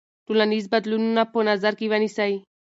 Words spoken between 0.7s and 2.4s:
بدلونونه په نظر کې ونیسئ.